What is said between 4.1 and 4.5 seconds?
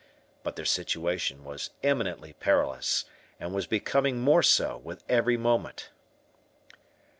more